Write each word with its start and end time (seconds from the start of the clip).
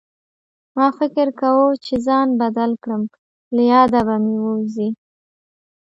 ما 0.75 0.87
فکر 0.99 1.27
کوه 1.39 1.65
چې 1.85 1.93
ځای 2.05 2.29
بدل 2.41 2.71
کړم 2.83 3.03
له 3.55 3.61
ياده 3.71 4.01
به 4.07 4.15
مې 4.23 4.35
ووځي 4.43 4.89